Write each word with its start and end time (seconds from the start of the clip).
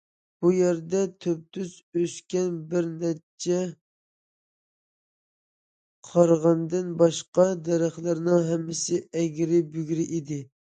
بۇ 0.43 0.51
يەردە 0.53 1.01
تۈپتۈز 1.25 1.73
ئۆسكەن 1.99 2.55
بىر 2.71 2.87
نەچچە 3.03 3.59
قارىغايدىن 6.11 6.91
باشقا 7.05 7.49
دەرەخلەرنىڭ 7.71 8.51
ھەممىسى 8.51 9.03
ئەگرى- 9.23 9.65
بۈگرى 9.79 10.11
ئىدى. 10.19 10.45